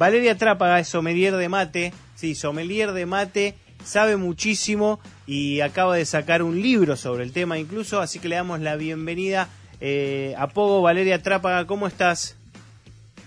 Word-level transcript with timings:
Valeria 0.00 0.34
Trápaga 0.34 0.78
es 0.78 0.88
sommelier 0.88 1.36
de 1.36 1.50
mate, 1.50 1.92
sí, 2.14 2.34
sommelier 2.34 2.92
de 2.92 3.04
mate, 3.04 3.54
sabe 3.84 4.16
muchísimo 4.16 4.98
y 5.26 5.60
acaba 5.60 5.94
de 5.94 6.06
sacar 6.06 6.42
un 6.42 6.58
libro 6.62 6.96
sobre 6.96 7.22
el 7.22 7.34
tema 7.34 7.58
incluso, 7.58 8.00
así 8.00 8.18
que 8.18 8.28
le 8.28 8.36
damos 8.36 8.60
la 8.60 8.76
bienvenida 8.76 9.48
eh, 9.78 10.34
a 10.38 10.46
Pogo. 10.46 10.80
Valeria 10.80 11.20
Trápaga, 11.20 11.66
¿cómo 11.66 11.86
estás? 11.86 12.38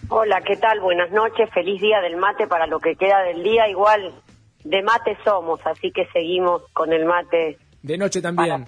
Hola, 0.10 0.42
¿qué 0.42 0.58
tal? 0.58 0.80
Buenas 0.80 1.12
noches, 1.12 1.48
feliz 1.54 1.80
día 1.80 2.02
del 2.02 2.18
mate 2.18 2.48
para 2.48 2.66
lo 2.66 2.80
que 2.80 2.96
queda 2.96 3.21
del 3.21 3.44
día. 3.44 3.70
Igual 3.70 4.12
de 4.64 4.82
mate 4.82 5.16
somos, 5.24 5.60
así 5.68 5.92
que 5.92 6.08
seguimos 6.12 6.64
con 6.74 6.92
el 6.92 7.05
mate. 7.05 7.60
De 7.84 8.00
noche 8.00 8.20
también. 8.20 8.66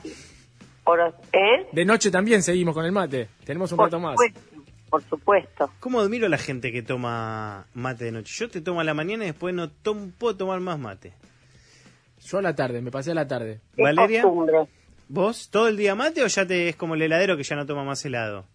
¿Eh? 1.34 1.68
De 1.72 1.86
noche 1.86 2.12
también 2.12 2.44
seguimos 2.44 2.76
con 2.76 2.86
el 2.86 2.92
mate. 2.92 3.30
Tenemos 3.44 3.72
un 3.72 3.80
rato 3.80 4.00
más. 4.00 4.16
Por 4.90 5.04
supuesto. 5.04 5.72
¿Cómo 5.80 6.00
admiro 6.00 6.28
a 6.28 6.30
la 6.30 6.38
gente 6.38 6.72
que 6.72 6.82
toma 6.82 7.66
mate 7.74 8.06
de 8.06 8.12
noche? 8.12 8.34
Yo 8.38 8.50
te 8.50 8.62
tomo 8.62 8.82
a 8.82 8.84
la 8.84 8.94
mañana 8.94 9.24
y 9.24 9.28
después 9.28 9.54
no 9.54 9.70
puedo 10.18 10.38
tomar 10.38 10.60
más 10.60 10.80
mate. 10.80 11.14
Yo 12.26 12.40
a 12.40 12.42
la 12.42 12.56
tarde, 12.56 12.82
me 12.82 12.92
pasé 12.92 13.12
a 13.12 13.16
la 13.16 13.28
tarde. 13.28 13.62
Valeria, 13.78 14.24
¿vos 15.10 15.50
todo 15.50 15.68
el 15.68 15.78
día 15.78 15.96
mate 15.96 16.24
o 16.24 16.28
ya 16.28 16.46
te 16.46 16.70
es 16.70 16.76
como 16.76 16.96
el 16.96 17.02
heladero 17.02 17.38
que 17.38 17.44
ya 17.44 17.56
no 17.56 17.66
toma 17.66 17.84
más 17.84 18.04
helado? 18.06 18.46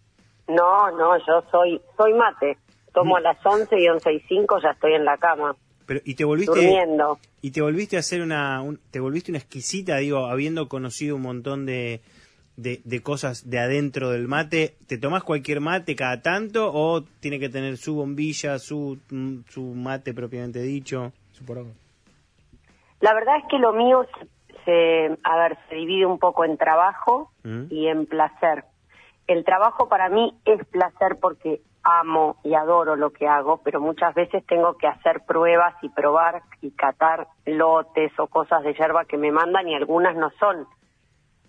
No, 0.49 0.91
no, 0.93 1.17
yo 1.19 1.45
soy 1.51 1.81
soy 1.97 2.15
mate. 2.15 2.59
Tomo 2.93 3.17
a 3.17 3.21
las 3.21 3.39
11 3.45 3.79
y 3.79 3.89
11 3.89 4.13
y 4.13 4.21
5 4.21 4.61
ya 4.63 4.71
estoy 4.71 4.95
en 4.95 5.05
la 5.05 5.17
cama. 5.17 5.55
Pero 5.87 6.01
y 6.05 6.15
te 6.15 6.25
volviste 6.25 6.53
durmiendo. 6.53 7.19
y 7.41 7.53
te 7.53 7.63
volviste 7.63 7.97
a 7.97 8.01
hacer 8.01 8.23
una 8.23 8.65
te 8.91 8.99
volviste 8.99 9.31
una 9.31 9.39
exquisita, 9.39 9.97
digo, 9.99 10.27
habiendo 10.27 10.69
conocido 10.69 11.17
un 11.17 11.23
montón 11.23 11.67
de 11.67 12.01
de, 12.57 13.03
cosas 13.03 13.49
de 13.49 13.59
adentro 13.59 14.11
del 14.11 14.29
mate, 14.29 14.77
¿te 14.87 14.99
tomás 14.99 15.25
cualquier 15.25 15.61
mate 15.61 15.97
cada 15.97 16.21
tanto 16.21 16.71
o 16.73 17.03
tiene 17.21 17.39
que 17.39 17.49
tener 17.49 17.77
su 17.77 17.95
bombilla, 17.95 18.59
su, 18.59 18.99
mm, 19.11 19.41
su 19.49 19.63
mate 19.63 20.13
propiamente 20.13 20.61
dicho? 20.61 21.13
La 23.01 23.15
verdad 23.15 23.37
es 23.39 23.45
que 23.49 23.59
lo 23.59 23.73
mío 23.73 24.07
se, 24.65 25.19
a 25.23 25.37
ver, 25.37 25.59
se 25.69 25.75
divide 25.75 26.05
un 26.05 26.19
poco 26.19 26.45
en 26.45 26.59
trabajo 26.59 27.31
¿Mm? 27.45 27.65
y 27.71 27.89
en 27.89 28.07
placer. 28.07 28.65
El 29.27 29.45
trabajo 29.45 29.89
para 29.89 30.09
mí 30.09 30.37
es 30.45 30.65
placer 30.67 31.17
porque 31.21 31.63
amo 31.83 32.37
y 32.45 32.55
adoro 32.55 32.97
lo 32.97 33.11
que 33.11 33.27
hago, 33.27 33.63
pero 33.63 33.81
muchas 33.81 34.15
veces 34.15 34.45
tengo 34.47 34.77
que 34.77 34.87
hacer 34.87 35.23
pruebas 35.27 35.75
y 35.83 35.89
probar 35.89 36.43
y 36.61 36.73
catar 36.73 37.29
lotes 37.47 38.13
o 38.19 38.27
cosas 38.27 38.63
de 38.65 38.75
yerba 38.75 39.07
que 39.07 39.17
me 39.17 39.33
mandan 39.33 39.67
y 39.69 39.75
algunas 39.75 40.15
no 40.15 40.31
son 40.39 40.67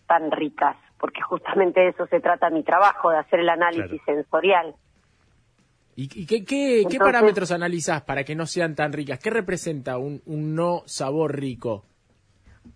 tan 0.08 0.31
ricas 0.31 0.77
porque 1.02 1.21
justamente 1.21 1.81
de 1.81 1.89
eso 1.89 2.05
se 2.05 2.19
trata 2.19 2.52
mi 2.52 2.63
trabajo, 2.63 3.09
de 3.09 3.17
hacer 3.17 3.39
el 3.39 3.49
análisis 3.49 3.99
sensorial. 4.05 4.75
¿Y, 5.95 6.25
qué, 6.25 6.45
qué, 6.45 6.99
parámetros 6.99 7.52
analizás 7.52 8.03
para 8.03 8.23
que 8.23 8.35
no 8.35 8.45
sean 8.45 8.75
tan 8.75 8.93
ricas? 8.93 9.19
¿Qué 9.19 9.30
representa 9.30 9.97
un, 9.97 10.21
no 10.25 10.83
sabor 10.85 11.38
rico? 11.38 11.85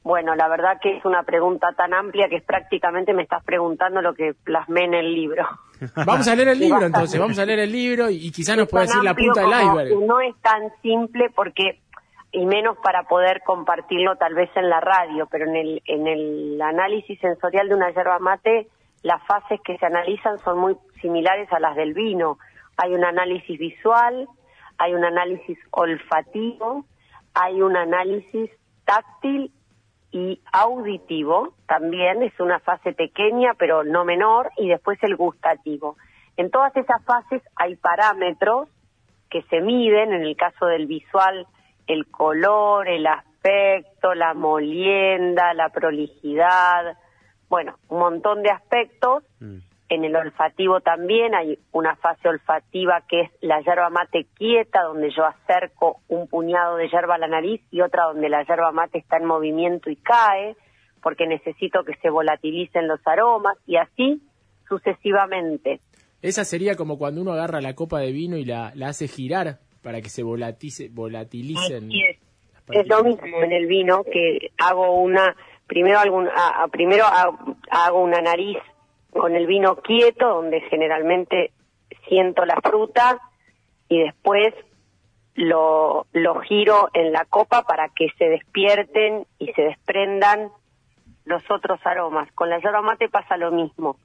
Bueno, 0.03 0.35
la 0.35 0.47
verdad 0.49 0.79
que 0.81 0.97
es 0.97 1.05
una 1.05 1.23
pregunta 1.23 1.67
tan 1.77 1.93
amplia 1.93 2.27
que 2.27 2.37
es 2.37 2.43
prácticamente 2.43 3.13
me 3.13 3.23
estás 3.23 3.43
preguntando 3.43 4.01
lo 4.01 4.13
que 4.13 4.33
plasmé 4.43 4.85
en 4.85 4.95
el 4.95 5.13
libro. 5.13 5.47
Vamos 6.05 6.27
a 6.27 6.35
leer 6.35 6.49
el 6.49 6.59
libro 6.65 6.83
entonces, 6.83 7.19
vamos 7.19 7.37
a 7.37 7.45
leer 7.45 7.59
el 7.59 7.71
libro 7.71 8.09
y, 8.09 8.31
quizás 8.31 8.57
nos 8.57 8.67
puede 8.67 8.85
decir 8.87 9.03
la 9.03 9.13
punta 9.13 9.41
del 9.41 9.49
iceberg. 9.49 10.07
No 10.07 10.19
es 10.21 10.35
tan 10.41 10.71
simple 10.81 11.29
porque 11.35 11.81
y 12.35 12.45
menos 12.45 12.77
para 12.83 13.03
poder 13.03 13.41
compartirlo 13.43 14.17
tal 14.17 14.33
vez 14.33 14.49
en 14.55 14.69
la 14.69 14.81
radio, 14.81 15.25
pero 15.31 15.45
en 15.45 15.55
el, 15.55 15.81
en 15.85 16.05
el 16.05 16.61
análisis 16.61 17.17
sensorial 17.21 17.69
de 17.69 17.75
una 17.75 17.91
yerba 17.91 18.19
mate, 18.19 18.67
las 19.03 19.25
fases 19.25 19.61
que 19.63 19.77
se 19.77 19.85
analizan 19.85 20.37
son 20.39 20.59
muy 20.59 20.75
similares 21.01 21.47
a 21.53 21.61
las 21.61 21.77
del 21.77 21.93
vino. 21.93 22.37
Hay 22.75 22.93
un 22.93 23.05
análisis 23.05 23.57
visual, 23.57 24.27
hay 24.77 24.93
un 24.93 25.05
análisis 25.05 25.57
olfativo, 25.71 26.83
hay 27.33 27.61
un 27.61 27.77
análisis 27.77 28.51
táctil 28.83 29.53
y 30.11 30.41
auditivo, 30.51 31.53
también 31.67 32.21
es 32.21 32.37
una 32.41 32.59
fase 32.59 32.91
pequeña 32.91 33.53
pero 33.57 33.85
no 33.85 34.03
menor, 34.03 34.51
y 34.57 34.67
después 34.67 35.01
el 35.03 35.15
gustativo. 35.15 35.95
En 36.35 36.51
todas 36.51 36.75
esas 36.75 37.01
fases 37.05 37.41
hay 37.55 37.77
parámetros 37.77 38.67
que 39.29 39.41
se 39.43 39.61
miden, 39.61 40.11
en 40.11 40.23
el 40.23 40.35
caso 40.35 40.65
del 40.65 40.85
visual 40.85 41.47
el 41.87 42.07
color, 42.07 42.87
el 42.87 43.07
aspecto, 43.07 44.13
la 44.13 44.33
molienda, 44.33 45.53
la 45.53 45.69
prolijidad, 45.69 46.97
bueno, 47.49 47.77
un 47.89 47.99
montón 47.99 48.41
de 48.43 48.49
aspectos. 48.49 49.23
Mm. 49.39 49.57
En 49.87 50.03
el 50.03 50.15
olfativo 50.15 50.81
también 50.81 51.35
hay 51.35 51.59
una 51.71 51.95
fase 51.95 52.27
olfativa 52.27 53.03
que 53.07 53.21
es 53.21 53.31
la 53.41 53.61
yerba 53.61 53.91
mate 53.91 54.25
quieta, 54.33 54.81
donde 54.81 55.11
yo 55.15 55.25
acerco 55.25 56.01
un 56.07 56.27
puñado 56.27 56.77
de 56.77 56.89
yerba 56.89 57.15
a 57.15 57.19
la 57.19 57.27
nariz 57.27 57.61
y 57.69 57.81
otra 57.81 58.05
donde 58.05 58.27
la 58.27 58.43
yerba 58.43 58.71
mate 58.71 58.97
está 58.97 59.17
en 59.17 59.25
movimiento 59.25 59.91
y 59.91 59.95
cae, 59.97 60.55
porque 61.03 61.27
necesito 61.27 61.83
que 61.83 61.93
se 62.01 62.09
volatilicen 62.09 62.87
los 62.87 62.99
aromas 63.05 63.57
y 63.67 63.77
así 63.77 64.23
sucesivamente. 64.67 65.81
Esa 66.23 66.45
sería 66.45 66.75
como 66.75 66.97
cuando 66.97 67.21
uno 67.21 67.33
agarra 67.33 67.61
la 67.61 67.75
copa 67.75 67.99
de 67.99 68.11
vino 68.11 68.37
y 68.37 68.45
la, 68.45 68.71
la 68.73 68.87
hace 68.87 69.07
girar 69.07 69.59
para 69.85 70.01
que 70.01 70.09
se 70.09 70.23
volatice, 70.23 70.89
volatilicen. 70.89 71.91
Es. 71.91 72.17
es. 72.71 72.87
lo 72.87 73.03
mismo 73.03 73.43
en 73.43 73.51
el 73.51 73.67
vino 73.67 74.03
que 74.03 74.49
hago 74.57 74.99
una, 74.99 75.35
primero, 75.67 75.99
algún, 75.99 76.27
primero 76.71 77.05
hago 77.69 78.01
una 78.01 78.19
nariz 78.19 78.57
con 79.11 79.35
el 79.35 79.45
vino 79.45 79.75
quieto, 79.75 80.27
donde 80.27 80.61
generalmente 80.71 81.51
siento 82.09 82.45
la 82.45 82.59
fruta 82.63 83.19
y 83.87 83.99
después 83.99 84.55
lo, 85.35 86.07
lo 86.13 86.39
giro 86.39 86.89
en 86.95 87.11
la 87.11 87.25
copa 87.25 87.61
para 87.61 87.89
que 87.89 88.07
se 88.17 88.25
despierten 88.25 89.27
y 89.37 89.53
se 89.53 89.61
desprendan 89.61 90.49
los 91.25 91.43
otros 91.51 91.79
aromas. 91.83 92.31
Con 92.31 92.49
la 92.49 92.57
yerba 92.57 92.81
mate 92.81 93.07
pasa 93.07 93.37
lo 93.37 93.51
mismo. 93.51 93.97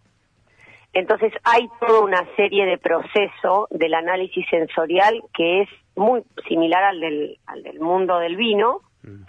Entonces 0.93 1.33
hay 1.45 1.69
toda 1.81 2.01
una 2.01 2.27
serie 2.37 2.67
de 2.67 2.78
procesos 2.78 3.69
del 3.71 3.95
análisis 3.95 4.45
sensorial 4.51 5.23
que 5.33 5.62
es 5.62 5.69
muy 5.95 6.23
similar 6.49 6.83
al 6.83 7.01
del, 7.01 7.39
al 7.47 7.62
del 7.62 7.81
mundo 7.81 8.19
del 8.19 8.37
vino, 8.37 8.81
mm. 9.03 9.23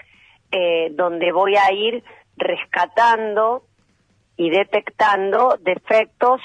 eh, 0.52 0.90
donde 0.92 1.32
voy 1.32 1.56
a 1.56 1.72
ir 1.72 2.04
rescatando 2.38 3.64
y 4.38 4.50
detectando 4.50 5.58
defectos 5.62 6.42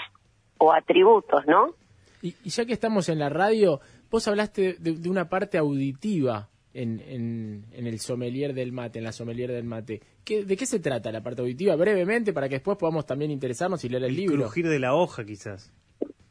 o 0.59 0.73
atributos, 0.73 1.47
¿no? 1.47 1.75
Y, 2.21 2.35
ya 2.45 2.67
que 2.67 2.73
estamos 2.73 3.09
en 3.09 3.19
la 3.19 3.29
radio, 3.29 3.81
vos 4.11 4.27
hablaste 4.29 4.77
de 4.79 5.09
una 5.09 5.29
parte 5.29 5.57
auditiva 5.57 6.49
en, 6.77 7.65
en, 7.73 7.87
el 7.87 7.99
sommelier 7.99 8.53
del 8.53 8.73
mate, 8.73 8.99
en 8.99 9.05
la 9.05 9.13
sommelier 9.13 9.51
del 9.51 9.65
mate. 9.65 10.01
¿De 10.25 10.57
qué 10.57 10.67
se 10.67 10.81
trata 10.81 11.11
la 11.11 11.23
parte 11.23 11.41
auditiva? 11.41 11.75
Brevemente, 11.77 12.33
para 12.33 12.49
que 12.49 12.57
después 12.57 12.77
podamos 12.77 13.07
también 13.07 13.31
interesarnos 13.31 13.83
y 13.85 13.89
leer 13.89 14.05
el, 14.05 14.15
libro. 14.15 14.37
crujir 14.37 14.69
de 14.69 14.79
la 14.79 14.95
hoja, 14.95 15.25
quizás. 15.25 15.73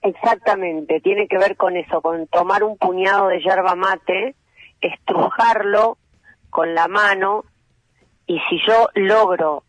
Exactamente, 0.01 1.01
tiene 1.01 1.27
que 1.27 1.37
ver 1.37 1.55
con 1.55 1.75
eso, 1.77 2.01
con 2.01 2.27
tomar 2.27 2.63
un 2.63 2.77
puñado 2.77 3.29
de 3.29 3.41
yerba 3.41 3.75
mate, 3.75 4.35
estrujarlo 4.79 5.97
con 6.51 6.75
la 6.75 6.87
mano 6.87 7.43
y 8.27 8.39
si 8.49 8.59
yo 8.67 8.89
logro 8.93 9.63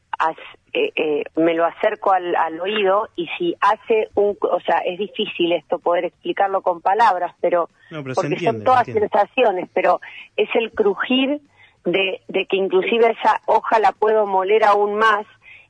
eh, 0.79 0.93
eh, 0.95 1.25
me 1.37 1.55
lo 1.55 1.65
acerco 1.65 2.13
al, 2.13 2.61
oído 2.61 3.09
y 3.17 3.27
si 3.39 3.57
hace 3.63 4.11
un, 4.15 4.37
o 4.43 4.61
sea, 4.61 4.81
es 4.81 4.99
difícil 4.99 5.53
esto 5.53 5.79
poder 5.79 6.05
explicarlo 6.05 6.61
con 6.61 6.83
palabras, 6.83 7.35
pero, 7.41 7.71
porque 8.15 8.39
son 8.39 8.63
todas 8.63 8.85
sensaciones, 8.85 9.71
pero 9.73 10.03
es 10.37 10.51
el 10.55 10.73
crujir 10.73 11.41
de, 11.87 12.21
de 12.29 12.45
que 12.45 12.57
inclusive 12.59 13.11
esa 13.19 13.41
hoja 13.47 13.79
la 13.79 13.93
puedo 13.93 14.27
moler 14.27 14.65
aún 14.65 14.97
más 14.97 15.25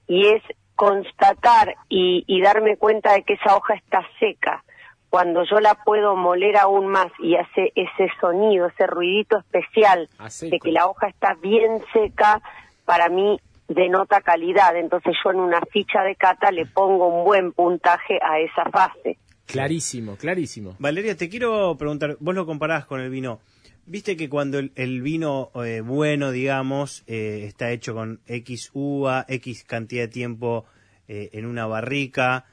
y 0.08 0.26
es 0.26 0.42
constatar 0.74 1.76
y, 1.88 2.24
y 2.26 2.42
darme 2.42 2.76
cuenta 2.76 3.12
de 3.12 3.22
que 3.22 3.34
esa 3.34 3.54
hoja 3.54 3.74
está 3.74 4.00
seca. 4.18 4.64
Cuando 5.08 5.44
yo 5.44 5.60
la 5.60 5.76
puedo 5.76 6.16
moler 6.16 6.56
aún 6.56 6.88
más 6.88 7.12
y 7.20 7.36
hace 7.36 7.72
ese 7.76 8.10
sonido, 8.20 8.66
ese 8.66 8.88
ruidito 8.88 9.38
especial 9.38 10.08
de 10.40 10.58
que 10.58 10.72
la 10.72 10.88
hoja 10.88 11.06
está 11.06 11.34
bien 11.34 11.80
seca, 11.92 12.42
para 12.84 13.08
mí 13.08 13.38
denota 13.68 14.20
calidad, 14.20 14.76
entonces 14.76 15.14
yo 15.24 15.30
en 15.30 15.40
una 15.40 15.60
ficha 15.72 16.02
de 16.02 16.14
cata 16.14 16.50
le 16.50 16.66
pongo 16.66 17.08
un 17.08 17.24
buen 17.24 17.52
puntaje 17.52 18.18
a 18.22 18.38
esa 18.40 18.70
fase. 18.70 19.18
Clarísimo, 19.46 20.16
clarísimo. 20.16 20.76
Valeria, 20.78 21.16
te 21.16 21.28
quiero 21.28 21.76
preguntar, 21.76 22.16
vos 22.20 22.34
lo 22.34 22.46
comparás 22.46 22.86
con 22.86 23.00
el 23.00 23.10
vino. 23.10 23.40
Viste 23.86 24.16
que 24.16 24.28
cuando 24.28 24.58
el, 24.58 25.02
vino 25.02 25.52
eh, 25.64 25.80
bueno, 25.80 26.32
digamos, 26.32 27.04
eh, 27.06 27.44
está 27.46 27.70
hecho 27.70 27.94
con 27.94 28.20
X 28.26 28.70
uva, 28.74 29.24
X 29.28 29.62
cantidad 29.62 30.02
de 30.02 30.08
tiempo 30.08 30.64
eh, 31.06 31.30
en 31.32 31.46
una 31.46 31.66
barrica, 31.66 32.46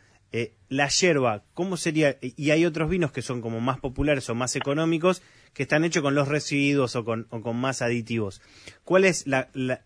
la 0.70 0.88
yerba, 0.88 1.44
¿cómo 1.54 1.78
sería? 1.78 2.18
Y 2.22 2.50
hay 2.50 2.66
otros 2.66 2.90
vinos 2.90 3.12
que 3.12 3.22
son 3.22 3.40
como 3.40 3.60
más 3.60 3.80
populares 3.80 4.28
o 4.32 4.36
más 4.36 4.56
económicos 4.56 5.22
que 5.54 5.62
están 5.62 5.84
hechos 5.84 6.02
con 6.02 6.16
los 6.16 6.28
residuos 6.28 6.96
o 6.96 7.06
con, 7.06 7.28
o 7.30 7.42
con 7.42 7.56
más 7.56 7.84
aditivos. 7.84 8.42
¿Cuál 8.84 9.06
es 9.06 9.28
la, 9.28 9.50
la 9.54 9.84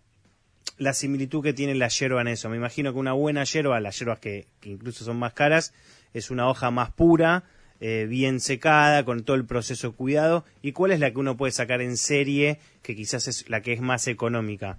similitud 0.94 1.44
que 1.44 1.54
tiene 1.54 1.76
la 1.76 1.88
yerba 1.88 2.22
en 2.22 2.30
eso. 2.30 2.50
Me 2.50 2.58
imagino 2.58 2.94
que 2.94 3.00
una 3.00 3.14
buena 3.14 3.44
yerba, 3.44 3.80
las 3.80 4.00
yerbas 4.00 4.20
que, 4.20 4.48
incluso 4.64 5.04
son 5.04 5.18
más 5.18 5.34
caras, 5.34 5.74
es 6.14 6.32
una 6.32 6.50
hoja 6.50 6.72
más 6.72 6.92
pura, 6.92 7.44
eh, 7.80 8.06
bien 8.08 8.40
secada, 8.40 9.04
con 9.06 9.24
todo 9.24 9.36
el 9.36 9.46
proceso 9.46 9.96
cuidado, 9.96 10.44
y 10.62 10.72
cuál 10.72 10.92
es 10.92 11.00
la 11.00 11.12
que 11.12 11.20
uno 11.20 11.38
puede 11.38 11.52
sacar 11.52 11.82
en 11.82 11.98
serie, 11.98 12.60
que 12.84 12.96
quizás 12.96 13.28
es 13.28 13.50
la 13.50 13.62
que 13.62 13.74
es 13.74 13.82
más 13.82 14.08
económica. 14.08 14.78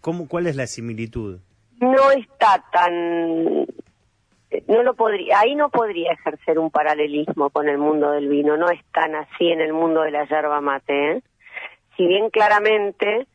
¿Cómo, 0.00 0.28
¿Cuál 0.28 0.46
es 0.46 0.56
la 0.56 0.66
similitud? 0.66 1.40
No 1.80 2.10
está 2.10 2.64
tan 2.72 3.66
no 4.68 4.82
lo 4.82 4.94
podría, 4.94 5.40
ahí 5.40 5.54
no 5.54 5.68
podría 5.70 6.12
ejercer 6.12 6.58
un 6.58 6.70
paralelismo 6.70 7.50
con 7.50 7.68
el 7.68 7.78
mundo 7.78 8.12
del 8.12 8.28
vino, 8.28 8.56
no 8.56 8.70
es 8.70 8.80
tan 8.92 9.14
así 9.14 9.48
en 9.48 9.60
el 9.60 9.72
mundo 9.72 10.02
de 10.02 10.12
la 10.12 10.26
yerba 10.26 10.60
mate. 10.60 11.12
¿eh? 11.12 11.22
Si 11.96 12.06
bien 12.06 12.30
claramente 12.30 13.26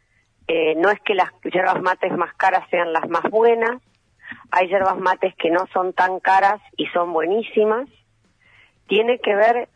eh, 0.53 0.75
no 0.75 0.89
es 0.89 0.99
que 0.99 1.15
las 1.15 1.29
yerbas 1.43 1.81
mates 1.81 2.11
más 2.17 2.33
caras 2.33 2.67
sean 2.69 2.91
las 2.91 3.07
más 3.07 3.23
buenas, 3.31 3.81
hay 4.51 4.67
yerbas 4.67 4.97
mates 4.97 5.33
que 5.35 5.49
no 5.49 5.65
son 5.71 5.93
tan 5.93 6.19
caras 6.19 6.61
y 6.75 6.87
son 6.87 7.13
buenísimas, 7.13 7.87
tiene 8.85 9.19
que 9.19 9.33
ver 9.33 9.69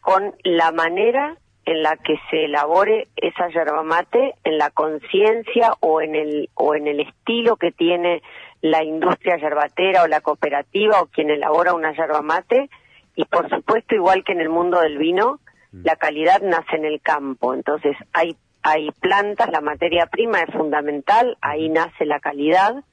con 0.00 0.32
la 0.44 0.70
manera 0.70 1.36
en 1.64 1.82
la 1.82 1.96
que 1.96 2.16
se 2.30 2.44
elabore 2.44 3.08
esa 3.16 3.48
yerba 3.48 3.82
mate, 3.82 4.36
en 4.44 4.56
la 4.56 4.70
conciencia 4.70 5.74
o 5.80 6.00
en 6.00 6.14
el 6.14 6.48
o 6.54 6.76
en 6.76 6.86
el 6.86 7.00
estilo 7.00 7.56
que 7.56 7.72
tiene 7.72 8.22
la 8.60 8.84
industria 8.84 9.36
yerbatera 9.36 10.04
o 10.04 10.06
la 10.06 10.20
cooperativa 10.20 11.00
o 11.00 11.06
quien 11.06 11.30
elabora 11.30 11.74
una 11.74 11.92
yerba 11.92 12.22
mate. 12.22 12.70
Y 13.16 13.24
por 13.24 13.50
supuesto 13.50 13.96
igual 13.96 14.22
que 14.22 14.30
en 14.30 14.40
el 14.40 14.48
mundo 14.48 14.80
del 14.80 14.96
vino 14.96 15.40
mm. 15.72 15.82
la 15.82 15.96
calidad 15.96 16.40
nace 16.40 16.76
en 16.76 16.84
el 16.84 17.00
campo. 17.00 17.52
Entonces 17.52 17.96
hay 18.12 18.36
hay 18.62 18.90
plantas 18.92 19.50
la 19.50 19.60
materia 19.60 20.06
prima 20.06 20.40
es 20.40 20.52
fundamental 20.54 21.36
ahí 21.40 21.68
nace 21.68 22.04
la 22.04 22.20
calidad. 22.20 22.84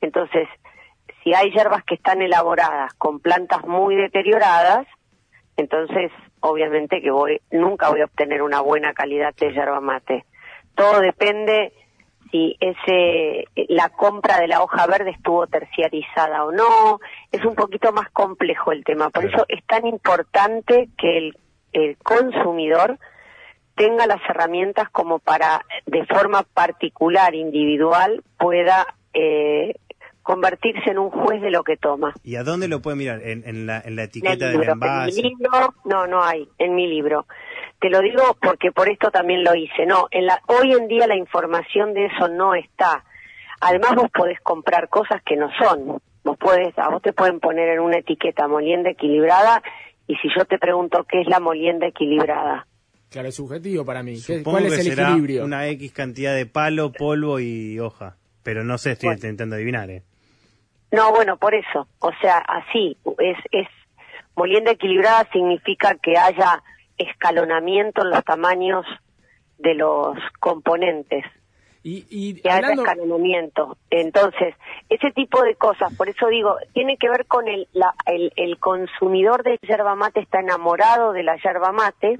Entonces 0.00 0.48
si 1.22 1.34
hay 1.34 1.50
yerbas 1.52 1.84
que 1.84 1.94
están 1.94 2.22
elaboradas 2.22 2.94
con 2.94 3.20
plantas 3.20 3.64
muy 3.66 3.96
deterioradas 3.96 4.86
entonces 5.56 6.12
obviamente 6.40 7.00
que 7.00 7.10
voy 7.10 7.40
nunca 7.50 7.90
voy 7.90 8.00
a 8.00 8.04
obtener 8.04 8.42
una 8.42 8.60
buena 8.60 8.92
calidad 8.92 9.34
de 9.34 9.52
yerba 9.52 9.80
mate. 9.80 10.24
Todo 10.74 11.00
depende 11.00 11.72
si 12.30 12.56
ese 12.60 13.44
la 13.68 13.88
compra 13.88 14.38
de 14.38 14.48
la 14.48 14.62
hoja 14.62 14.86
verde 14.86 15.10
estuvo 15.10 15.46
terciarizada 15.46 16.44
o 16.44 16.52
no, 16.52 17.00
es 17.32 17.44
un 17.44 17.54
poquito 17.54 17.92
más 17.92 18.10
complejo 18.10 18.72
el 18.72 18.84
tema, 18.84 19.10
por 19.10 19.24
eso 19.24 19.44
es 19.48 19.64
tan 19.66 19.86
importante 19.86 20.88
que 20.98 21.18
el, 21.18 21.36
consumidor 22.02 22.98
tenga 23.76 24.06
las 24.06 24.20
herramientas 24.28 24.88
como 24.90 25.18
para 25.18 25.64
de 25.86 26.04
forma 26.06 26.42
particular, 26.42 27.34
individual, 27.34 28.22
pueda 28.38 28.86
eh, 29.12 29.74
convertirse 30.22 30.90
en 30.90 30.98
un 30.98 31.10
juez 31.10 31.40
de 31.40 31.50
lo 31.50 31.62
que 31.62 31.76
toma. 31.76 32.12
¿Y 32.24 32.36
a 32.36 32.42
dónde 32.42 32.66
lo 32.66 32.82
puede 32.82 32.96
mirar? 32.96 33.20
¿En, 33.22 33.66
la, 33.66 33.80
en 33.80 33.94
la 33.94 34.04
etiqueta 34.04 34.48
del 34.48 34.68
envase? 34.68 35.20
En 35.20 35.24
mi 35.24 35.30
libro, 35.30 35.74
no, 35.84 36.06
no 36.06 36.24
hay, 36.24 36.48
en 36.58 36.74
mi 36.74 36.88
libro. 36.88 37.26
Te 37.80 37.90
lo 37.90 38.00
digo 38.00 38.36
porque 38.40 38.72
por 38.72 38.88
esto 38.88 39.10
también 39.10 39.44
lo 39.44 39.54
hice. 39.54 39.86
No, 39.86 40.08
en 40.10 40.26
la, 40.26 40.40
hoy 40.48 40.72
en 40.72 40.88
día 40.88 41.06
la 41.06 41.16
información 41.16 41.94
de 41.94 42.06
eso 42.06 42.28
no 42.28 42.54
está. 42.54 43.04
Además 43.60 43.94
vos 43.94 44.10
podés 44.12 44.40
comprar 44.40 44.88
cosas 44.88 45.22
que 45.22 45.36
no 45.36 45.48
son. 45.58 46.00
Vos 46.24 46.36
puedes, 46.38 46.76
a 46.78 46.88
vos 46.88 47.02
te 47.02 47.12
pueden 47.12 47.38
poner 47.38 47.68
en 47.68 47.80
una 47.80 47.98
etiqueta 47.98 48.48
molienda 48.48 48.90
equilibrada 48.90 49.62
y 50.08 50.16
si 50.16 50.28
yo 50.36 50.44
te 50.44 50.58
pregunto 50.58 51.04
qué 51.04 51.20
es 51.20 51.28
la 51.28 51.40
molienda 51.40 51.86
equilibrada. 51.86 52.66
Claro, 53.10 53.28
es 53.28 53.36
subjetivo 53.36 53.84
para 53.84 54.02
mí. 54.02 54.18
¿Cuál 54.42 54.66
es 54.66 54.78
el 54.78 54.98
equilibrio? 54.98 55.44
Una 55.44 55.66
X 55.68 55.92
cantidad 55.92 56.34
de 56.34 56.46
palo, 56.46 56.92
polvo 56.92 57.40
y 57.40 57.78
hoja. 57.78 58.16
Pero 58.42 58.64
no 58.64 58.78
sé, 58.78 58.92
estoy 58.92 59.14
intentando 59.14 59.56
adivinar, 59.56 59.90
¿eh? 59.90 60.02
No, 60.92 61.12
bueno, 61.12 61.36
por 61.36 61.54
eso. 61.54 61.88
O 61.98 62.10
sea, 62.20 62.38
así. 62.38 62.96
Es, 63.18 63.38
es 63.50 63.68
molienda 64.36 64.72
equilibrada 64.72 65.28
significa 65.32 65.96
que 66.02 66.16
haya 66.16 66.62
escalonamiento 66.98 68.02
en 68.02 68.10
los 68.10 68.24
tamaños 68.24 68.86
de 69.58 69.74
los 69.74 70.16
componentes. 70.40 71.24
Y, 71.82 72.04
y 72.10 72.40
que 72.40 72.50
haya 72.50 72.72
escalonamiento. 72.72 73.78
Entonces, 73.90 74.54
ese 74.88 75.12
tipo 75.12 75.42
de 75.42 75.54
cosas, 75.54 75.94
por 75.94 76.08
eso 76.08 76.26
digo, 76.28 76.56
tiene 76.72 76.96
que 76.96 77.08
ver 77.08 77.26
con 77.26 77.46
el, 77.46 77.68
la, 77.72 77.94
el, 78.06 78.32
el 78.34 78.58
consumidor 78.58 79.44
de 79.44 79.58
yerba 79.62 79.94
mate 79.94 80.20
está 80.20 80.40
enamorado 80.40 81.12
de 81.12 81.22
la 81.22 81.36
yerba 81.36 81.70
mate 81.70 82.18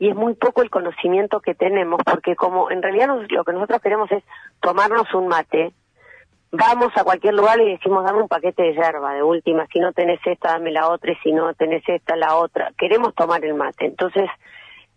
y 0.00 0.08
es 0.08 0.16
muy 0.16 0.32
poco 0.32 0.62
el 0.62 0.70
conocimiento 0.70 1.40
que 1.40 1.54
tenemos, 1.54 2.00
porque 2.04 2.34
como 2.34 2.70
en 2.70 2.82
realidad 2.82 3.08
lo 3.28 3.44
que 3.44 3.52
nosotros 3.52 3.82
queremos 3.82 4.10
es 4.10 4.24
tomarnos 4.60 5.12
un 5.12 5.28
mate, 5.28 5.74
vamos 6.50 6.90
a 6.96 7.04
cualquier 7.04 7.34
lugar 7.34 7.60
y 7.60 7.72
decimos, 7.72 8.02
dame 8.04 8.22
un 8.22 8.28
paquete 8.28 8.62
de 8.62 8.72
yerba, 8.72 9.12
de 9.12 9.22
última, 9.22 9.66
si 9.70 9.78
no 9.78 9.92
tenés 9.92 10.18
esta, 10.24 10.52
dame 10.52 10.72
la 10.72 10.88
otra, 10.88 11.12
y 11.12 11.16
si 11.16 11.32
no 11.32 11.52
tenés 11.52 11.86
esta, 11.86 12.16
la 12.16 12.36
otra. 12.36 12.72
Queremos 12.78 13.14
tomar 13.14 13.44
el 13.44 13.52
mate. 13.52 13.84
Entonces, 13.84 14.24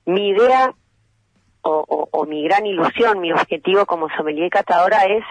mi 0.06 0.30
idea 0.30 0.74
o, 1.64 2.08
o, 2.10 2.26
mi 2.26 2.46
gran 2.46 2.66
ilusión, 2.66 3.20
mi 3.20 3.34
objetivo 3.34 3.86
como 3.86 4.08
sommelier 4.16 4.50
catadora 4.50 5.04
es, 5.04 5.26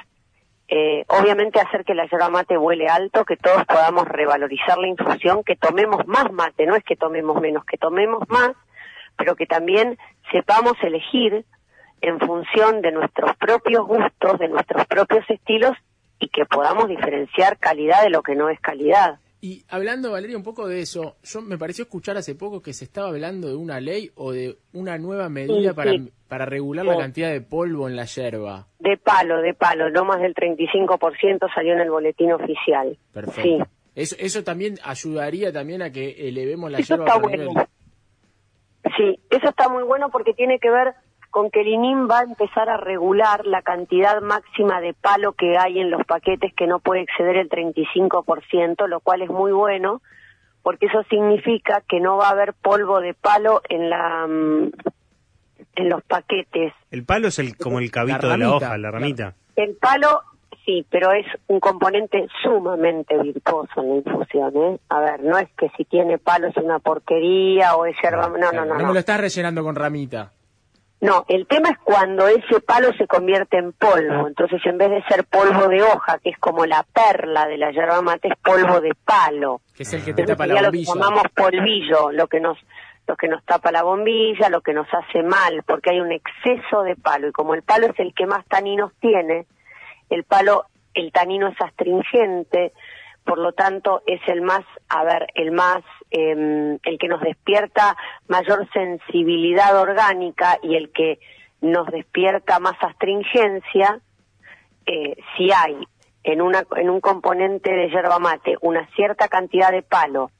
eh, 0.68 1.06
obviamente, 1.08 1.60
hacer 1.60 1.82
que 1.86 1.94
la 1.94 2.06
yerba 2.08 2.28
mate 2.28 2.58
vuele 2.58 2.88
alto, 2.88 3.24
que 3.24 3.38
todos 3.38 3.64
podamos 3.64 4.06
revalorizar 4.06 4.76
la 4.76 4.88
infusión, 4.88 5.42
que 5.44 5.56
tomemos 5.56 6.06
más 6.06 6.30
mate, 6.30 6.66
no 6.66 6.76
es 6.76 6.84
que 6.84 6.96
tomemos 6.96 7.40
menos, 7.40 7.64
que 7.64 7.78
tomemos 7.78 8.28
más, 8.28 8.52
pero 9.22 9.36
que 9.36 9.46
también 9.46 9.98
sepamos 10.32 10.72
elegir 10.82 11.44
en 12.00 12.18
función 12.18 12.82
de 12.82 12.90
nuestros 12.90 13.36
propios 13.36 13.86
gustos, 13.86 14.36
de 14.40 14.48
nuestros 14.48 14.84
propios 14.86 15.24
estilos 15.28 15.76
y 16.18 16.26
que 16.26 16.44
podamos 16.44 16.88
diferenciar 16.88 17.56
calidad 17.58 18.02
de 18.02 18.10
lo 18.10 18.24
que 18.24 18.34
no 18.34 18.48
es 18.48 18.58
calidad. 18.58 19.20
Y 19.40 19.62
hablando, 19.68 20.10
Valeria, 20.10 20.36
un 20.36 20.42
poco 20.42 20.66
de 20.66 20.80
eso, 20.80 21.14
yo 21.22 21.40
me 21.40 21.56
pareció 21.56 21.84
escuchar 21.84 22.16
hace 22.16 22.34
poco 22.34 22.62
que 22.62 22.72
se 22.72 22.84
estaba 22.84 23.10
hablando 23.10 23.46
de 23.46 23.54
una 23.54 23.78
ley 23.78 24.10
o 24.16 24.32
de 24.32 24.56
una 24.72 24.98
nueva 24.98 25.28
medida 25.28 25.72
para, 25.72 25.92
para 26.26 26.44
regular 26.44 26.84
la 26.84 26.96
cantidad 26.96 27.30
de 27.30 27.42
polvo 27.42 27.88
en 27.88 27.94
la 27.94 28.06
yerba. 28.06 28.66
De 28.80 28.96
palo, 28.96 29.40
de 29.40 29.54
palo, 29.54 29.88
no 29.90 30.04
más 30.04 30.20
del 30.20 30.34
35% 30.34 31.48
salió 31.54 31.74
en 31.74 31.80
el 31.80 31.90
boletín 31.90 32.32
oficial. 32.32 32.98
Perfecto. 33.12 33.68
Eso, 33.94 34.16
eso 34.18 34.42
también 34.42 34.80
ayudaría 34.82 35.52
también 35.52 35.82
a 35.82 35.92
que 35.92 36.28
elevemos 36.28 36.72
la 36.72 36.80
yerba 36.80 37.04
está 37.04 37.18
bueno. 37.20 37.68
Sí, 38.96 39.18
eso 39.30 39.48
está 39.48 39.68
muy 39.68 39.82
bueno 39.82 40.10
porque 40.10 40.34
tiene 40.34 40.58
que 40.58 40.70
ver 40.70 40.94
con 41.30 41.50
que 41.50 41.62
el 41.62 41.68
INIM 41.68 42.08
va 42.10 42.20
a 42.20 42.24
empezar 42.24 42.68
a 42.68 42.76
regular 42.76 43.46
la 43.46 43.62
cantidad 43.62 44.20
máxima 44.20 44.80
de 44.80 44.92
palo 44.92 45.32
que 45.32 45.56
hay 45.56 45.78
en 45.80 45.90
los 45.90 46.04
paquetes 46.04 46.52
que 46.54 46.66
no 46.66 46.78
puede 46.78 47.02
exceder 47.02 47.36
el 47.36 47.48
35%, 47.48 48.86
lo 48.86 49.00
cual 49.00 49.22
es 49.22 49.30
muy 49.30 49.52
bueno 49.52 50.02
porque 50.62 50.86
eso 50.86 51.02
significa 51.10 51.82
que 51.88 52.00
no 52.00 52.16
va 52.16 52.28
a 52.28 52.30
haber 52.30 52.54
polvo 52.54 53.00
de 53.00 53.14
palo 53.14 53.62
en 53.68 53.90
la 53.90 54.26
mm, 54.26 54.70
en 55.74 55.88
los 55.88 56.02
paquetes. 56.04 56.72
El 56.90 57.04
palo 57.04 57.28
es 57.28 57.38
el 57.38 57.56
como 57.56 57.78
el 57.78 57.90
cabito 57.90 58.28
de 58.28 58.38
la 58.38 58.50
hoja, 58.50 58.78
la 58.78 58.90
ramita. 58.90 59.34
El 59.56 59.76
palo 59.76 60.22
sí, 60.64 60.86
pero 60.90 61.12
es 61.12 61.26
un 61.48 61.60
componente 61.60 62.26
sumamente 62.42 63.16
virtuoso 63.18 63.80
en 63.82 63.88
la 63.88 63.94
infusión, 63.96 64.56
¿eh? 64.56 64.78
A 64.88 65.00
ver, 65.00 65.22
no 65.22 65.38
es 65.38 65.48
que 65.56 65.68
si 65.76 65.84
tiene 65.84 66.18
palo 66.18 66.48
es 66.48 66.56
una 66.56 66.78
porquería 66.78 67.74
o 67.74 67.86
es 67.86 67.96
yerba, 68.02 68.28
no, 68.28 68.38
no, 68.38 68.52
no. 68.52 68.64
No, 68.64 68.78
no 68.78 68.86
me 68.86 68.92
lo 68.92 68.98
estás 68.98 69.20
rellenando 69.20 69.62
con 69.62 69.74
ramita. 69.74 70.32
No, 71.02 71.24
el 71.26 71.48
tema 71.48 71.70
es 71.70 71.78
cuando 71.82 72.28
ese 72.28 72.60
palo 72.60 72.92
se 72.96 73.08
convierte 73.08 73.58
en 73.58 73.72
polvo. 73.72 74.28
Entonces, 74.28 74.60
en 74.64 74.78
vez 74.78 74.88
de 74.88 75.02
ser 75.08 75.24
polvo 75.24 75.66
de 75.66 75.82
hoja, 75.82 76.20
que 76.22 76.30
es 76.30 76.38
como 76.38 76.64
la 76.64 76.84
perla 76.84 77.48
de 77.48 77.58
la 77.58 77.72
yerba 77.72 78.00
mate, 78.02 78.28
es 78.28 78.38
polvo 78.38 78.80
de 78.80 78.92
palo. 79.04 79.62
Que 79.74 79.82
es 79.82 79.92
el 79.94 80.04
que 80.04 80.14
te 80.14 80.22
tapa 80.22 80.46
la 80.46 80.62
bombilla. 80.62 80.94
Lo 80.94 81.00
que 81.00 81.00
llamamos 81.00 81.24
polvillo, 81.34 82.12
lo 82.12 82.28
que 82.28 82.38
nos 82.38 82.56
lo 83.08 83.16
que 83.16 83.26
nos 83.26 83.44
tapa 83.44 83.72
la 83.72 83.82
bombilla, 83.82 84.48
lo 84.48 84.60
que 84.60 84.72
nos 84.72 84.86
hace 84.94 85.24
mal, 85.24 85.64
porque 85.66 85.90
hay 85.90 86.00
un 86.00 86.12
exceso 86.12 86.84
de 86.84 86.94
palo. 86.94 87.26
Y 87.26 87.32
como 87.32 87.54
el 87.54 87.62
palo 87.62 87.88
es 87.88 87.98
el 87.98 88.14
que 88.14 88.26
más 88.26 88.46
taninos 88.46 88.92
tiene, 89.00 89.46
el 90.14 90.24
palo, 90.24 90.66
el 90.94 91.12
tanino 91.12 91.48
es 91.48 91.60
astringente, 91.60 92.72
por 93.24 93.38
lo 93.38 93.52
tanto 93.52 94.02
es 94.06 94.20
el 94.26 94.42
más, 94.42 94.64
a 94.88 95.04
ver, 95.04 95.26
el 95.34 95.52
más, 95.52 95.82
em, 96.10 96.78
el 96.82 96.98
que 96.98 97.08
nos 97.08 97.20
despierta 97.20 97.96
mayor 98.28 98.68
sensibilidad 98.72 99.80
orgánica 99.80 100.58
y 100.62 100.76
el 100.76 100.90
que 100.92 101.18
nos 101.60 101.86
despierta 101.86 102.58
más 102.58 102.74
astringencia, 102.80 104.00
eh, 104.86 105.16
si 105.36 105.52
hay 105.52 105.86
en, 106.24 106.42
una, 106.42 106.64
en 106.76 106.90
un 106.90 107.00
componente 107.00 107.72
de 107.72 107.88
yerba 107.88 108.18
mate 108.18 108.56
una 108.60 108.86
cierta 108.94 109.28
cantidad 109.28 109.70
de 109.70 109.82
palo 109.82 110.30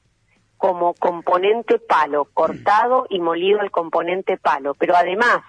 como 0.57 0.93
componente 0.93 1.79
palo, 1.79 2.25
cortado 2.33 3.05
y 3.09 3.19
molido 3.19 3.59
el 3.59 3.71
componente 3.71 4.37
palo, 4.37 4.73
pero 4.75 4.95
además 4.95 5.39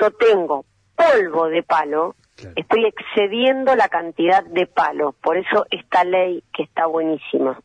yo 0.00 0.10
tengo 0.12 0.64
polvo 0.96 1.48
de 1.48 1.62
palo, 1.62 2.16
Estoy 2.56 2.86
excediendo 2.86 3.74
la 3.76 3.88
cantidad 3.88 4.44
de 4.44 4.66
palo, 4.66 5.12
por 5.22 5.36
eso 5.36 5.66
esta 5.70 6.04
ley 6.04 6.42
que 6.54 6.62
está 6.62 6.86
buenísima. 6.86 7.60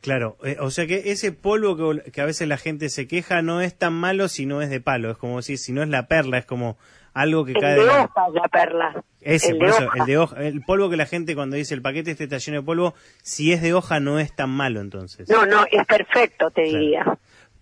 Claro, 0.00 0.38
eh, 0.44 0.56
o 0.60 0.70
sea 0.70 0.86
que 0.86 1.10
ese 1.12 1.30
polvo 1.30 1.76
que, 2.10 2.20
a 2.22 2.24
veces 2.24 2.48
la 2.48 2.56
gente 2.56 2.88
se 2.88 3.06
queja 3.06 3.42
no 3.42 3.60
es 3.60 3.76
tan 3.76 3.92
malo 3.92 4.28
si 4.28 4.46
no 4.46 4.62
es 4.62 4.70
de 4.70 4.80
palo, 4.80 5.10
es 5.10 5.18
como 5.18 5.36
decir, 5.36 5.58
si 5.58 5.72
no 5.72 5.82
es 5.82 5.88
la 5.90 6.06
perla, 6.08 6.38
es 6.38 6.46
como 6.46 6.78
algo 7.12 7.44
que 7.44 7.52
el 7.52 7.60
cae 7.60 7.74
de 7.74 7.80
de 7.80 7.86
la- 7.86 8.04
hoja 8.04 8.26
es 8.28 8.34
la 8.34 8.48
perla. 8.48 9.04
Ese, 9.20 9.50
el 9.50 9.58
por 9.58 9.66
de 9.66 9.72
eso, 9.74 9.84
hoja. 9.84 9.98
el 9.98 10.06
de 10.06 10.18
hoja, 10.18 10.42
el 10.42 10.62
polvo 10.62 10.88
que 10.88 10.96
la 10.96 11.04
gente 11.04 11.34
cuando 11.34 11.56
dice 11.56 11.74
el 11.74 11.82
paquete 11.82 12.12
este 12.12 12.24
está 12.24 12.38
lleno 12.38 12.60
de 12.60 12.64
polvo, 12.64 12.94
si 13.22 13.52
es 13.52 13.60
de 13.60 13.74
hoja 13.74 14.00
no 14.00 14.18
es 14.18 14.34
tan 14.34 14.48
malo 14.48 14.80
entonces. 14.80 15.28
No, 15.28 15.44
no, 15.44 15.66
es 15.70 15.86
perfecto, 15.86 16.50
te 16.50 16.62
Claro. 16.64 16.78
diría. 16.78 17.18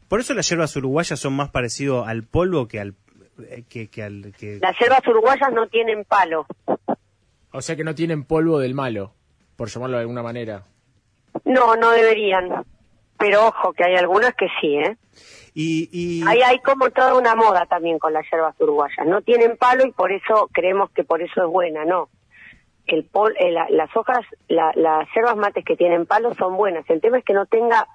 Por 0.06 0.20
eso 0.20 0.32
las 0.32 0.48
hierbas 0.48 0.76
uruguayas 0.76 1.18
son 1.18 1.32
más 1.34 1.50
parecido 1.50 2.04
al 2.06 2.22
polvo 2.22 2.68
que 2.68 2.78
al 2.78 2.94
que, 3.68 3.88
que 3.88 4.02
al 4.02 4.32
que 4.38 4.58
Las 4.60 4.78
hierbas 4.78 5.06
uruguayas 5.06 5.52
no 5.52 5.66
tienen 5.68 6.04
palo. 6.04 6.46
O 7.52 7.60
sea 7.62 7.76
que 7.76 7.84
no 7.84 7.94
tienen 7.94 8.24
polvo 8.24 8.58
del 8.58 8.74
malo, 8.74 9.12
por 9.56 9.68
llamarlo 9.68 9.96
de 9.96 10.02
alguna 10.02 10.22
manera. 10.22 10.62
No, 11.44 11.76
no 11.76 11.90
deberían. 11.90 12.64
Pero 13.18 13.48
ojo, 13.48 13.72
que 13.72 13.84
hay 13.84 13.96
algunas 13.96 14.34
que 14.34 14.46
sí, 14.60 14.76
¿eh? 14.76 14.96
y, 15.54 15.88
y 15.92 16.22
Hay, 16.28 16.40
hay 16.42 16.58
como 16.60 16.90
toda 16.90 17.16
una 17.16 17.34
moda 17.34 17.66
también 17.66 17.98
con 17.98 18.12
las 18.12 18.24
hierbas 18.30 18.54
uruguayas. 18.60 19.06
No 19.06 19.22
tienen 19.22 19.56
palo 19.56 19.84
y 19.86 19.90
por 19.90 20.12
eso 20.12 20.48
creemos 20.52 20.90
que 20.92 21.02
por 21.02 21.20
eso 21.20 21.42
es 21.44 21.48
buena, 21.50 21.84
no. 21.84 22.08
El 22.86 23.04
pol, 23.04 23.34
eh, 23.40 23.50
la- 23.50 23.68
las 23.70 23.94
hojas, 23.96 24.24
la- 24.46 24.72
las 24.76 25.08
hierbas 25.14 25.36
mates 25.36 25.64
que 25.64 25.76
tienen 25.76 26.06
palo 26.06 26.32
son 26.36 26.56
buenas. 26.56 26.88
El 26.88 27.00
tema 27.00 27.18
es 27.18 27.24
que 27.24 27.32
no 27.34 27.46
tenga 27.46 27.88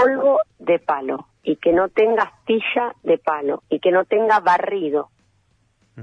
polvo 0.00 0.40
de 0.58 0.78
palo 0.78 1.26
y 1.42 1.56
que 1.56 1.72
no 1.72 1.88
tenga 1.88 2.24
astilla 2.24 2.94
de 3.02 3.18
palo 3.18 3.62
y 3.68 3.80
que 3.80 3.90
no 3.90 4.04
tenga 4.04 4.40
barrido, 4.40 5.10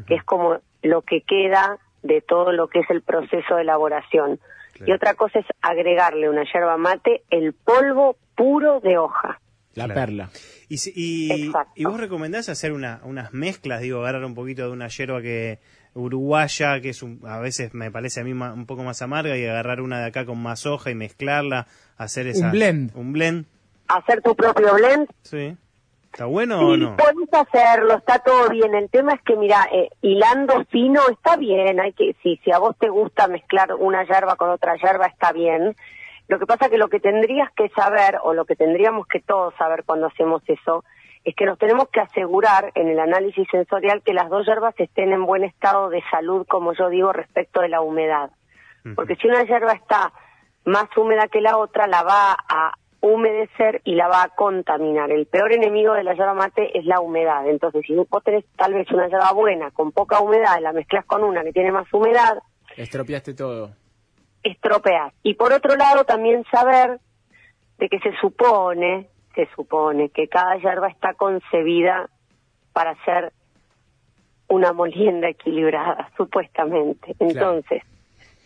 que 0.08 0.16
es 0.16 0.24
como 0.24 0.58
lo 0.82 1.02
que 1.02 1.22
queda 1.22 1.78
de 2.02 2.22
todo 2.22 2.52
lo 2.52 2.68
que 2.68 2.80
es 2.80 2.90
el 2.90 3.02
proceso 3.02 3.56
de 3.56 3.62
elaboración. 3.62 4.40
Claro. 4.74 4.92
Y 4.92 4.96
otra 4.96 5.14
cosa 5.14 5.40
es 5.40 5.46
agregarle 5.62 6.30
una 6.30 6.44
yerba 6.52 6.78
mate 6.78 7.24
el 7.30 7.54
polvo 7.54 8.18
puro 8.36 8.80
de 8.80 8.98
hoja. 8.98 9.40
La 9.76 9.86
Claro. 9.86 10.00
perla. 10.02 10.30
y, 10.70 10.78
si- 10.78 10.94
y, 10.96 11.52
y 11.76 11.86
vos 11.86 12.00
recomendás 12.00 12.50
hacer 12.50 12.72
una, 12.74 13.00
unas 13.04 13.34
mezclas, 13.34 13.82
digo, 13.82 14.00
agarrar 14.02 14.24
un 14.26 14.34
poquito 14.36 14.64
de 14.64 14.72
una 14.72 14.88
hierba 14.88 15.22
que 15.22 15.60
uruguaya, 15.94 16.80
que 16.82 16.90
es 16.90 17.04
un- 17.04 17.20
a 17.26 17.40
veces 17.40 17.74
me 17.74 17.92
parece 17.92 18.22
a 18.22 18.24
mí 18.24 18.34
ma- 18.34 18.54
un 18.54 18.66
poco 18.66 18.84
más 18.84 19.02
amarga, 19.02 19.38
y 19.38 19.46
agarrar 19.46 19.82
una 19.82 20.00
de 20.00 20.06
acá 20.08 20.26
con 20.26 20.42
más 20.42 20.66
hoja 20.66 20.90
y 20.92 20.96
mezclarla, 20.96 21.68
hacer 21.98 22.28
esa, 22.28 22.50
blend. 22.52 22.92
Un 22.96 23.14
blend, 23.14 23.46
Hacer 23.88 24.22
tu 24.22 24.36
propio 24.36 24.74
blend 24.76 25.10
sí. 25.22 25.58
¿Está 26.14 26.26
bueno 26.26 26.60
o 26.60 26.76
Sí, 26.76 26.82
no? 26.82 26.96
podés 26.96 27.34
hacerlo, 27.34 27.96
está 27.96 28.20
todo 28.20 28.50
bien. 28.50 28.76
El 28.76 28.88
tema 28.92 29.14
es 29.14 29.22
que, 29.24 29.36
mira, 29.36 29.68
eh, 29.72 29.90
hilando 30.02 30.64
fino 30.66 31.02
está 31.10 31.38
bien. 31.38 31.80
Hay 31.80 31.94
que, 31.94 32.16
si, 32.22 32.38
si 32.44 32.52
a 32.52 32.60
vos 32.60 32.78
te 32.78 32.88
gusta 32.90 33.28
mezclar 33.28 33.74
una 33.74 34.04
yerba 34.04 34.36
con 34.36 34.52
otra 34.52 34.76
yerba, 34.76 35.08
está 35.08 35.32
bien. 35.32 35.76
Lo 36.28 36.38
que 36.38 36.46
pasa 36.46 36.70
que 36.70 36.78
lo 36.78 36.88
que 36.88 37.00
tendrías 37.00 37.52
que 37.54 37.70
saber, 37.70 38.20
o 38.22 38.36
lo 38.36 38.46
que 38.46 38.56
tendríamos 38.56 39.08
que 39.08 39.22
todos 39.22 39.56
saber 39.56 39.86
cuando 39.86 40.06
hacemos 40.06 40.44
eso, 40.46 40.84
es 41.24 41.36
que 41.36 41.46
nos 41.46 41.58
tenemos 41.58 41.90
que 41.90 42.02
asegurar 42.02 42.72
en 42.76 42.90
el 42.90 43.00
análisis 43.00 43.48
sensorial 43.50 44.04
que 44.04 44.14
las 44.14 44.30
dos 44.30 44.46
yerbas 44.46 44.76
estén 44.78 45.14
en 45.14 45.26
buen 45.26 45.44
estado 45.44 45.90
de 45.90 46.04
salud, 46.12 46.46
como 46.48 46.74
yo 46.74 46.90
digo, 46.90 47.12
respecto 47.12 47.62
de 47.62 47.70
la 47.70 47.82
humedad. 47.82 48.30
Porque 48.96 49.16
si 49.16 49.28
una 49.28 49.44
yerba 49.46 49.72
está 49.74 50.14
más 50.66 50.86
húmeda 50.96 51.28
que 51.28 51.42
la 51.42 51.58
otra, 51.58 51.88
la 51.88 52.04
va 52.04 52.38
a 52.48 52.74
humedecer 53.06 53.82
y 53.84 53.96
la 53.96 54.08
va 54.08 54.24
a 54.24 54.30
contaminar. 54.30 55.12
El 55.12 55.26
peor 55.26 55.52
enemigo 55.52 55.94
de 55.94 56.06
la 56.06 56.14
yerba 56.14 56.34
mate 56.34 56.78
es 56.78 56.86
la 56.86 57.02
humedad. 57.02 57.46
Entonces, 57.50 57.84
si 57.86 57.94
vos 57.94 58.08
tenés 58.24 58.46
tal 58.56 58.74
vez 58.74 58.90
una 58.92 59.10
yerba 59.10 59.34
buena 59.34 59.72
con 59.72 59.92
poca 59.92 60.22
humedad 60.22 60.58
y 60.58 60.62
la 60.62 60.72
mezclas 60.72 61.04
con 61.06 61.22
una 61.22 61.44
que 61.44 61.52
tiene 61.52 61.72
más 61.74 61.92
humedad, 61.94 62.38
Estropeaste 62.78 63.34
todo. 63.34 63.72
estropeas. 64.42 65.14
Y 65.22 65.34
por 65.34 65.52
otro 65.52 65.76
lado, 65.76 66.06
también 66.06 66.46
saber 66.50 67.00
de 67.78 67.90
que 67.90 68.00
se 68.00 68.16
supone, 68.22 69.10
se 69.36 69.50
supone 69.54 70.08
que 70.10 70.30
cada 70.30 70.56
yerba 70.58 70.88
está 70.88 71.14
concebida 71.14 72.10
para 72.72 72.96
ser 73.04 73.34
una 74.48 74.72
molienda 74.72 75.28
equilibrada, 75.28 76.10
supuestamente. 76.18 77.16
Entonces, 77.20 77.84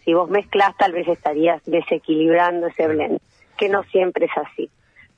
si 0.04 0.16
vos 0.16 0.30
mezclas, 0.32 0.76
tal 0.78 0.94
vez 0.94 1.08
estarías 1.08 1.64
desequilibrando 1.66 2.68
ese 2.68 2.88
blend, 2.88 3.20
que 3.58 3.70
no 3.70 3.84
siempre 3.84 4.26
es 4.26 4.38
así. 4.38 4.70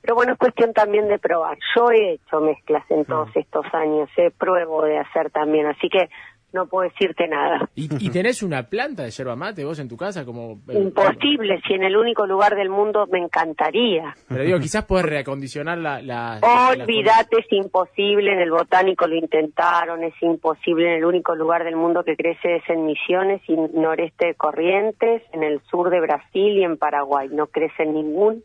Pero 0.02 0.14
bueno, 0.14 0.32
es 0.32 0.38
cuestión 0.38 0.72
también 0.72 1.08
de 1.08 1.18
probar. 1.18 1.58
Yo 1.76 1.90
he 1.90 2.14
hecho 2.14 2.40
mezclas 2.40 2.84
en 2.90 3.04
todos 3.04 3.28
estos 3.34 3.66
años, 3.74 4.08
he 4.16 4.30
pruebo 4.30 4.84
de 4.84 4.98
hacer 4.98 5.30
también, 5.30 5.66
así 5.66 5.88
que 5.88 6.08
no 6.52 6.66
puedo 6.66 6.88
decirte 6.88 7.28
nada. 7.28 7.68
¿Y, 7.74 7.88
y 8.04 8.10
tenés 8.10 8.42
una 8.42 8.64
planta 8.64 9.04
de 9.04 9.10
yerba 9.10 9.36
mate 9.36 9.64
vos 9.64 9.78
en 9.78 9.88
tu 9.88 9.96
casa? 9.96 10.24
como 10.24 10.60
eh, 10.68 10.78
Imposible, 10.78 11.60
si 11.66 11.74
en 11.74 11.84
el 11.84 11.96
único 11.96 12.26
lugar 12.26 12.54
del 12.56 12.70
mundo 12.70 13.06
me 13.10 13.18
encantaría. 13.18 14.14
Pero 14.28 14.44
digo, 14.44 14.58
quizás 14.58 14.84
podés 14.84 15.06
reacondicionar 15.06 15.78
la... 15.78 16.02
la 16.02 16.40
Olvídate, 16.70 17.38
es 17.38 17.52
imposible, 17.52 18.32
en 18.32 18.40
el 18.40 18.50
botánico 18.50 19.06
lo 19.06 19.16
intentaron, 19.16 20.02
es 20.04 20.14
imposible, 20.20 20.88
en 20.88 20.98
el 20.98 21.04
único 21.04 21.34
lugar 21.34 21.64
del 21.64 21.76
mundo 21.76 22.04
que 22.04 22.16
crece 22.16 22.56
es 22.56 22.68
en 22.68 22.86
Misiones 22.86 23.40
y 23.48 23.56
noreste 23.56 24.26
de 24.26 24.34
Corrientes, 24.34 25.22
en 25.32 25.42
el 25.42 25.60
sur 25.70 25.90
de 25.90 26.00
Brasil 26.00 26.58
y 26.58 26.64
en 26.64 26.76
Paraguay, 26.76 27.28
no 27.30 27.46
crece 27.46 27.82
en 27.82 27.94
ningún 27.94 28.42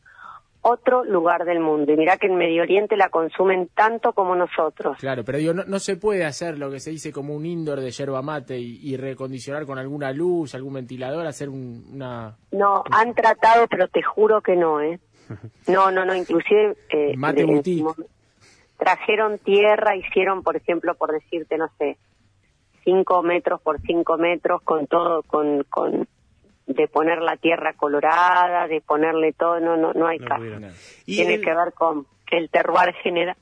otro 0.68 1.04
lugar 1.04 1.46
del 1.46 1.60
mundo. 1.60 1.92
Y 1.94 1.96
mira 1.96 2.18
que 2.18 2.26
en 2.26 2.36
Medio 2.38 2.64
Oriente 2.64 2.98
la 2.98 3.10
consumen 3.10 3.70
tanto 3.76 4.14
como 4.14 4.36
nosotros. 4.36 4.98
Claro, 5.00 5.24
pero 5.24 5.38
digo, 5.38 5.54
no, 5.54 5.64
no 5.66 5.78
se 5.80 5.96
puede 5.96 6.26
hacer 6.26 6.58
lo 6.58 6.72
que 6.72 6.80
se 6.80 6.90
dice 6.90 7.12
como 7.12 7.36
un 7.36 7.46
indoor 7.46 7.82
de 7.82 7.92
yerba 7.92 8.22
mate 8.24 8.58
y, 8.58 8.80
y 8.82 8.98
recondicionar 8.98 9.66
con 9.68 9.78
alguna 9.78 10.12
luz, 10.12 10.56
algún 10.56 10.74
ventilador, 10.74 11.28
hacer 11.28 11.50
un- 11.50 11.86
una... 11.94 12.36
No, 12.52 12.84
han 12.90 13.14
tratado, 13.14 13.68
pero 13.68 13.88
te 13.90 14.02
juro 14.02 14.42
que 14.42 14.56
no, 14.56 14.82
¿eh? 14.82 15.00
No, 15.68 15.92
no, 15.92 16.04
no, 16.04 16.16
inclusive... 16.16 16.76
eh, 16.90 17.14
Mate 17.16 17.42
de- 17.42 17.46
boutique. 17.46 17.86
trajeron 18.78 19.38
tierra, 19.40 19.96
hicieron, 19.96 20.42
por 20.44 20.56
ejemplo, 20.56 20.96
por 20.96 21.12
decirte, 21.12 21.58
no 21.58 21.68
sé, 21.78 21.98
cinco 22.84 23.22
metros 23.24 23.62
por 23.62 23.80
cinco 23.82 24.18
metros 24.18 24.62
con 24.64 24.88
todo, 24.88 25.24
con, 25.24 25.64
con, 25.70 26.08
de 26.68 26.88
poner 26.88 27.22
la 27.22 27.38
tierra 27.38 27.74
colorada, 27.74 28.68
de 28.68 28.82
ponerle 28.82 29.34
todo, 29.34 29.60
no, 29.60 29.78
no, 29.78 29.94
no 29.94 30.08
hay 30.08 30.18
No 30.20 30.26
caso. 30.26 30.38
pudieron. 30.42 30.72
Y 31.06 31.16
Tiene 31.18 31.36
el, 31.36 31.42
que 31.42 31.54
ver 31.54 31.74
con 31.74 32.06
que 32.26 32.38
el 32.38 32.50
terroir 32.50 32.94
genera. 33.04 33.38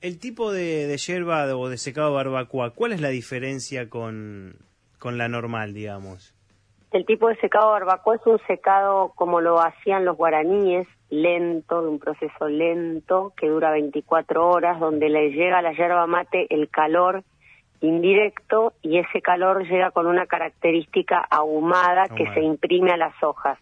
el 0.00 0.18
tipo 0.20 0.52
de, 0.52 0.86
de 0.86 0.96
hierba 0.98 1.44
o 1.56 1.68
de 1.68 1.78
secado 1.78 2.12
barbacoa, 2.14 2.70
¿cuál 2.74 2.92
es 2.92 3.00
la 3.00 3.08
diferencia 3.08 3.88
con, 3.88 4.56
con 4.98 5.16
la 5.18 5.28
normal, 5.28 5.72
digamos? 5.74 6.34
El 6.92 7.04
tipo 7.04 7.28
de 7.28 7.36
secado 7.36 7.70
barbacoa 7.70 8.16
es 8.16 8.26
un 8.26 8.38
secado 8.46 9.12
como 9.14 9.40
lo 9.40 9.60
hacían 9.60 10.04
los 10.04 10.16
guaraníes, 10.16 10.86
lento, 11.10 11.82
de 11.82 11.88
un 11.88 11.98
proceso 11.98 12.48
lento, 12.48 13.32
que 13.36 13.48
dura 13.48 13.70
24 13.72 14.46
horas, 14.48 14.78
donde 14.80 15.08
le 15.08 15.30
llega 15.30 15.58
a 15.58 15.62
la 15.62 15.72
yerba 15.72 16.06
mate 16.06 16.46
el 16.50 16.68
calor 16.70 17.24
indirecto 17.80 18.72
y 18.82 18.98
ese 18.98 19.20
calor 19.22 19.66
llega 19.66 19.90
con 19.90 20.06
una 20.06 20.26
característica 20.26 21.18
ahumada, 21.30 22.08
que 22.08 22.32
se 22.32 22.40
imprime 22.40 22.92
a 22.92 22.96
las 22.96 23.14
hojas. 23.22 23.58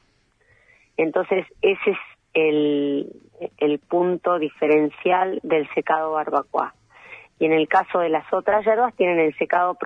Entonces, 0.96 1.46
ese 1.60 1.90
es 1.90 1.98
el, 2.34 3.12
el 3.58 3.78
punto 3.78 4.38
diferencial 4.38 5.40
del 5.42 5.68
secado 5.74 6.12
barbacoa. 6.12 6.74
Y 7.38 7.44
en 7.46 7.52
el 7.52 7.68
caso 7.68 7.98
de 7.98 8.08
las 8.08 8.30
otras 8.32 8.64
hierbas 8.64 8.94
tienen 8.94 9.18
el 9.18 9.36
secado, 9.36 9.76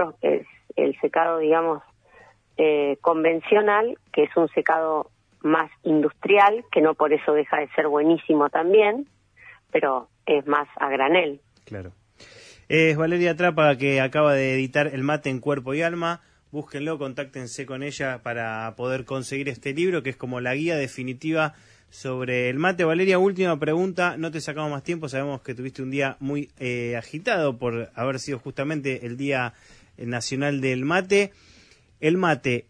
el 0.76 1.00
secado 1.00 1.38
digamos, 1.38 1.82
eh, 2.56 2.98
convencional, 3.00 3.98
que 4.12 4.24
es 4.24 4.36
un 4.36 4.48
secado 4.48 5.10
más 5.40 5.70
industrial, 5.82 6.64
que 6.70 6.80
no 6.80 6.94
por 6.94 7.12
eso 7.12 7.32
deja 7.32 7.58
de 7.58 7.68
ser 7.70 7.88
buenísimo 7.88 8.50
también, 8.50 9.08
pero 9.72 10.08
es 10.26 10.46
más 10.46 10.68
a 10.76 10.88
granel. 10.90 11.40
Claro. 11.64 11.92
Es 12.70 12.96
Valeria 12.96 13.34
Trapa 13.34 13.76
que 13.78 14.00
acaba 14.00 14.32
de 14.32 14.54
editar 14.54 14.86
El 14.94 15.02
mate 15.02 15.28
en 15.28 15.40
cuerpo 15.40 15.74
y 15.74 15.82
alma. 15.82 16.20
Búsquenlo, 16.52 16.98
contáctense 16.98 17.66
con 17.66 17.82
ella 17.82 18.22
para 18.22 18.76
poder 18.76 19.04
conseguir 19.04 19.48
este 19.48 19.74
libro 19.74 20.04
que 20.04 20.10
es 20.10 20.16
como 20.16 20.40
la 20.40 20.54
guía 20.54 20.76
definitiva 20.76 21.54
sobre 21.90 22.48
el 22.48 22.60
mate. 22.60 22.84
Valeria, 22.84 23.18
última 23.18 23.58
pregunta, 23.58 24.16
no 24.16 24.30
te 24.30 24.40
sacamos 24.40 24.70
más 24.70 24.84
tiempo, 24.84 25.08
sabemos 25.08 25.42
que 25.42 25.56
tuviste 25.56 25.82
un 25.82 25.90
día 25.90 26.16
muy 26.20 26.52
eh, 26.60 26.94
agitado 26.96 27.58
por 27.58 27.90
haber 27.96 28.20
sido 28.20 28.38
justamente 28.38 29.04
el 29.04 29.16
Día 29.16 29.52
Nacional 29.98 30.60
del 30.60 30.84
Mate. 30.84 31.32
El 31.98 32.18
mate 32.18 32.66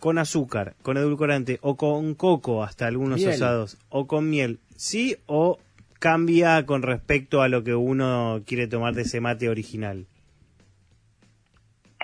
con 0.00 0.18
azúcar, 0.18 0.74
con 0.82 0.96
edulcorante 0.96 1.60
o 1.62 1.76
con 1.76 2.16
coco 2.16 2.64
hasta 2.64 2.88
algunos 2.88 3.20
Miel. 3.20 3.30
asados 3.30 3.78
o 3.88 4.08
con 4.08 4.28
miel, 4.28 4.58
¿sí 4.74 5.16
o 5.26 5.60
cambia 6.02 6.66
con 6.66 6.82
respecto 6.82 7.42
a 7.42 7.48
lo 7.48 7.62
que 7.62 7.76
uno 7.76 8.42
quiere 8.44 8.66
tomar 8.66 8.92
de 8.92 9.02
ese 9.02 9.20
mate 9.20 9.48
original? 9.48 10.06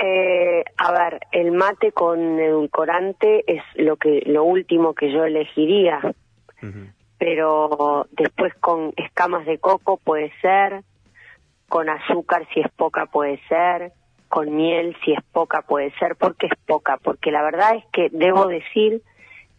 Eh, 0.01 0.63
a 0.77 0.93
ver, 0.93 1.19
el 1.33 1.51
mate 1.51 1.91
con 1.91 2.39
edulcorante 2.39 3.43
es 3.53 3.61
lo 3.75 3.97
que 3.97 4.23
lo 4.25 4.45
último 4.45 4.95
que 4.95 5.13
yo 5.13 5.25
elegiría, 5.25 6.01
pero 7.19 8.07
después 8.13 8.55
con 8.61 8.93
escamas 8.97 9.45
de 9.47 9.59
coco 9.59 9.97
puede 9.97 10.31
ser, 10.41 10.85
con 11.69 11.89
azúcar 11.89 12.47
si 12.55 12.61
es 12.61 12.71
poca 12.77 13.07
puede 13.07 13.41
ser, 13.49 13.91
con 14.29 14.55
miel 14.55 14.97
si 15.05 15.13
es 15.13 15.25
poca 15.33 15.63
puede 15.63 15.91
ser, 15.99 16.15
porque 16.15 16.47
es 16.47 16.57
poca, 16.67 16.99
porque 17.03 17.33
la 17.33 17.43
verdad 17.43 17.75
es 17.75 17.85
que 17.93 18.11
debo 18.13 18.47
decir 18.47 19.03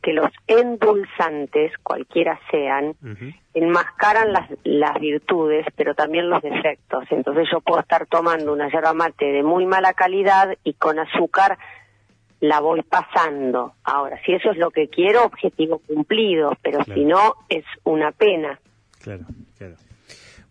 que 0.01 0.13
los 0.13 0.31
endulzantes, 0.47 1.73
cualquiera 1.83 2.39
sean, 2.49 2.95
enmascaran 3.53 4.31
las, 4.31 4.49
las 4.63 4.97
virtudes, 4.99 5.65
pero 5.75 5.93
también 5.93 6.29
los 6.29 6.41
defectos. 6.41 7.03
Entonces 7.09 7.49
yo 7.51 7.59
puedo 7.59 7.81
estar 7.81 8.07
tomando 8.07 8.53
una 8.53 8.71
yerba 8.71 8.93
mate 8.93 9.25
de 9.25 9.43
muy 9.43 9.65
mala 9.65 9.93
calidad 9.93 10.55
y 10.63 10.73
con 10.73 10.99
azúcar 10.99 11.57
la 12.39 12.61
voy 12.61 12.81
pasando. 12.83 13.73
Ahora, 13.83 14.17
si 14.25 14.31
eso 14.33 14.51
es 14.51 14.57
lo 14.57 14.71
que 14.71 14.87
quiero, 14.87 15.25
objetivo 15.25 15.79
cumplido, 15.79 16.53
pero 16.61 16.81
si 16.85 17.03
no, 17.03 17.35
es 17.49 17.65
una 17.83 18.13
pena. 18.13 18.57
Claro, 19.01 19.25
claro. 19.57 19.75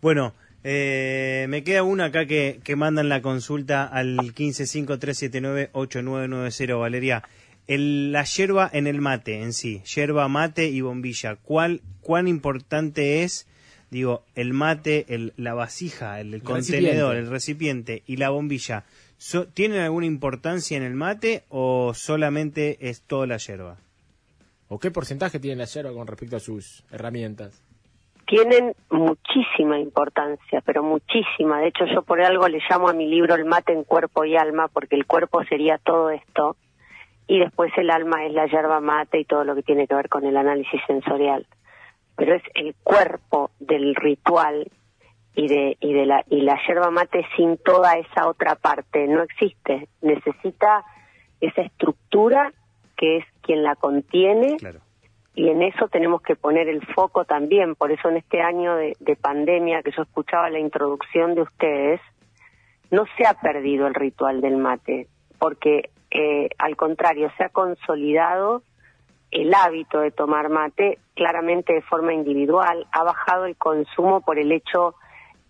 Bueno, 0.01 0.33
eh, 0.63 1.45
me 1.49 1.63
queda 1.63 1.83
una 1.83 2.05
acá 2.05 2.25
que, 2.25 2.59
que 2.63 2.75
mandan 2.75 3.09
la 3.09 3.21
consulta 3.21 3.85
al 3.85 4.17
1553798990, 4.17 6.79
Valeria. 6.79 7.23
El, 7.69 8.11
la 8.11 8.23
yerba 8.23 8.67
en 8.73 8.87
el 8.87 8.99
mate 8.99 9.43
en 9.43 9.53
sí, 9.53 9.83
yerba, 9.83 10.27
mate 10.27 10.69
y 10.69 10.81
bombilla, 10.81 11.35
¿cuál, 11.35 11.81
¿cuán 12.01 12.27
importante 12.27 13.21
es, 13.21 13.47
digo, 13.91 14.23
el 14.33 14.53
mate, 14.53 15.05
el, 15.09 15.33
la 15.37 15.53
vasija, 15.53 16.19
el, 16.19 16.41
contenedor, 16.41 17.15
el 17.15 17.29
recipiente 17.29 18.01
y 18.07 18.17
la 18.17 18.31
bombilla? 18.31 18.85
¿Tienen 19.53 19.81
alguna 19.81 20.07
importancia 20.07 20.77
en 20.77 20.81
el 20.81 20.95
mate 20.95 21.43
o 21.49 21.93
solamente 21.93 22.89
es 22.89 23.03
toda 23.03 23.27
la 23.27 23.37
yerba? 23.37 23.77
¿O 24.67 24.79
qué 24.79 24.89
porcentaje 24.89 25.39
tiene 25.39 25.57
la 25.57 25.65
yerba 25.65 25.93
con 25.93 26.07
respecto 26.07 26.37
a 26.37 26.39
sus 26.39 26.83
herramientas? 26.91 27.61
Tienen 28.25 28.73
muchísima 28.89 29.77
importancia, 29.77 30.63
pero 30.65 30.81
muchísima. 30.81 31.61
De 31.61 31.67
hecho, 31.67 31.85
yo 31.93 32.01
por 32.01 32.19
algo 32.19 32.47
le 32.47 32.61
llamo 32.67 32.89
a 32.89 32.93
mi 32.93 33.07
libro 33.07 33.35
El 33.35 33.45
mate 33.45 33.73
en 33.73 33.83
cuerpo 33.83 34.25
y 34.25 34.35
alma, 34.35 34.69
porque 34.69 34.95
el 34.95 35.05
cuerpo 35.05 35.43
sería 35.43 35.77
todo 35.77 36.09
esto 36.09 36.57
y 37.29 37.37
después 37.37 37.71
el 37.77 37.91
alma 37.91 38.25
es 38.25 38.33
la 38.33 38.47
yerba 38.47 38.79
mate 38.81 39.19
y 39.19 39.25
todo 39.25 39.43
lo 39.43 39.53
que 39.53 39.61
tiene 39.61 39.87
que 39.87 39.93
ver 39.93 40.09
con 40.09 40.25
el 40.25 40.35
análisis 40.35 40.81
sensorial. 40.87 41.45
Pero 42.15 42.33
es 42.33 42.41
el 42.55 42.73
cuerpo 42.83 43.51
del 43.59 43.93
ritual 43.93 44.67
y 45.35 45.47
de 45.47 45.77
y 45.79 45.93
de 45.93 46.07
la 46.07 46.25
y 46.27 46.41
la 46.41 46.59
yerba 46.67 46.89
mate 46.89 47.23
sin 47.37 47.57
toda 47.57 47.93
esa 47.93 48.27
otra 48.27 48.55
parte 48.55 49.07
no 49.07 49.21
existe. 49.21 49.87
Necesita 50.01 50.83
esa 51.39 51.61
estructura 51.61 52.51
que 52.97 53.17
es 53.17 53.25
quien 53.43 53.61
la 53.61 53.75
contiene 53.75 54.57
y 55.35 55.49
en 55.49 55.61
eso 55.61 55.87
tenemos 55.87 56.23
que 56.23 56.35
poner 56.35 56.67
el 56.67 56.83
foco 56.95 57.25
también. 57.25 57.75
Por 57.75 57.91
eso 57.91 58.09
en 58.09 58.17
este 58.17 58.41
año 58.41 58.75
de, 58.75 58.97
de 58.99 59.15
pandemia 59.15 59.83
que 59.83 59.91
yo 59.91 60.01
escuchaba 60.01 60.49
la 60.49 60.59
introducción 60.59 61.35
de 61.35 61.43
ustedes 61.43 62.01
no 62.89 63.05
se 63.15 63.27
ha 63.27 63.35
perdido 63.35 63.85
el 63.85 63.93
ritual 63.93 64.41
del 64.41 64.57
mate 64.57 65.07
porque 65.37 65.91
eh, 66.11 66.49
al 66.57 66.75
contrario 66.75 67.31
se 67.37 67.43
ha 67.43 67.49
consolidado 67.49 68.63
el 69.31 69.53
hábito 69.53 69.99
de 69.99 70.11
tomar 70.11 70.49
mate 70.49 70.97
claramente 71.15 71.73
de 71.73 71.81
forma 71.81 72.13
individual 72.13 72.87
ha 72.91 73.03
bajado 73.03 73.45
el 73.45 73.55
consumo 73.55 74.21
por 74.21 74.39
el 74.39 74.51
hecho 74.51 74.95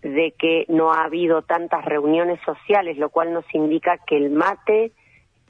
de 0.02 0.34
que 0.38 0.64
no 0.68 0.92
ha 0.92 1.04
habido 1.04 1.42
tantas 1.42 1.84
reuniones 1.84 2.40
sociales, 2.44 2.96
lo 2.96 3.10
cual 3.10 3.32
nos 3.32 3.44
indica 3.54 3.98
que 3.98 4.16
el 4.16 4.30
mate 4.30 4.92